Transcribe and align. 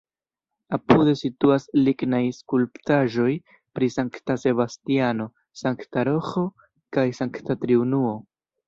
Apude 0.77 1.11
situas 1.19 1.67
lignaj 1.89 2.23
skulptaĵoj 2.39 3.27
pri 3.77 3.93
Sankta 3.99 4.39
Sebastiano, 4.47 5.29
Sankta 5.63 6.09
Roĥo 6.13 6.49
kaj 6.99 7.07
Sankta 7.23 7.63
Triunuo. 7.65 8.21